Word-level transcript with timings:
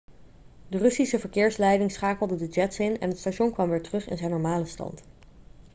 de 0.67 0.77
russische 0.77 1.19
verkeersleiding 1.19 1.91
schakelde 1.91 2.35
de 2.35 2.47
jets 2.47 2.79
in 2.79 2.99
en 2.99 3.09
het 3.09 3.19
station 3.19 3.53
kwam 3.53 3.69
weer 3.69 3.81
terug 3.81 4.07
in 4.07 4.17
zijn 4.17 4.29
normale 4.31 4.65
stand 4.65 5.03